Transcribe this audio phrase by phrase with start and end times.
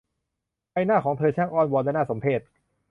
[0.71, 2.41] ใบหน้าของเธอช่างอ้อนวอนและน่าสมเพช